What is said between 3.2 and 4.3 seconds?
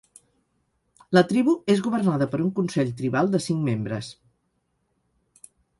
de cinc membres.